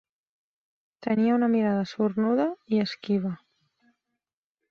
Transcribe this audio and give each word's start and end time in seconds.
Tenia 1.07 1.35
una 1.39 1.49
mirada 1.55 1.83
sornuda 1.91 2.47
i 2.77 2.81
esquiva. 2.87 3.35